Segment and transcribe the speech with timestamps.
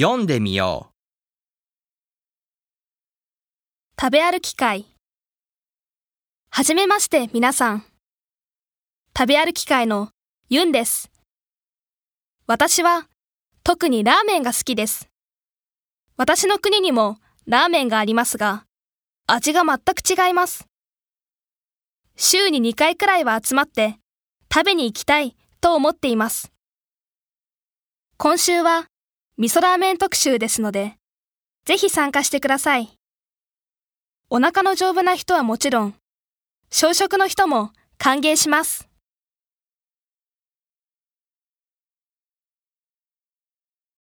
[0.00, 0.94] 読んでみよう
[4.00, 4.86] 食べ歩き会。
[6.50, 7.84] はじめまして皆さん。
[9.18, 10.10] 食べ歩き会の
[10.50, 11.10] ユンです。
[12.46, 13.08] 私は
[13.64, 15.08] 特にラーメンが好きです。
[16.16, 17.16] 私の国にも
[17.48, 18.66] ラーメンがありますが、
[19.26, 20.68] 味が全く違います。
[22.14, 23.98] 週に2回くらいは集まって
[24.48, 26.52] 食べに行きたいと思っています。
[28.16, 28.86] 今週は
[29.40, 30.96] 味噌ラーメン特集ですので、
[31.64, 32.88] ぜひ参加してください。
[34.30, 35.94] お腹の丈夫な人はもちろん、
[36.70, 38.87] 小食の人も歓迎します。